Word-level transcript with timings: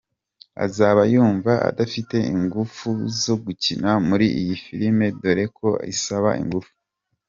azaba 0.65 1.01
yumva 1.13 1.51
adafite 1.69 2.17
ingufu 2.33 2.89
zo 3.23 3.35
gukina 3.43 3.89
muri 4.07 4.27
iyi 4.39 4.55
filime 4.63 5.05
dore 5.21 5.45
ko 5.57 5.69
isaba 5.93 6.29
ingufu. 6.43 6.73